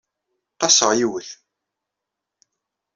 Qaseɣ 0.59 0.91
yiwet. 0.99 1.29